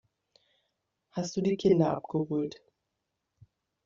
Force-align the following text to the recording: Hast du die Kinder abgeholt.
Hast 1.11 1.37
du 1.37 1.41
die 1.43 1.57
Kinder 1.57 1.91
abgeholt. 1.95 2.59